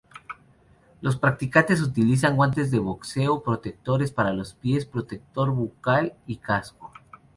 Los 1.01 1.15
practicantes 1.17 1.79
utilizan 1.79 2.35
guantes 2.35 2.71
de 2.71 2.79
boxeo, 2.79 3.43
protectores 3.43 4.11
para 4.11 4.33
los 4.33 4.55
pies, 4.55 4.87
protector 4.87 5.51
bucal 5.51 6.15
y 6.25 6.37
casco. 6.37 6.91